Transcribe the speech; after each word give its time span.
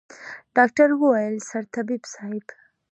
ډاکتر 0.57 0.89
وويل 1.01 1.35
سرطبيب 1.49 2.01
صايب. 2.13 2.45